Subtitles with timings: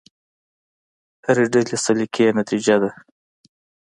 [1.25, 2.91] هرې ډلې سلیقې نتیجه ده.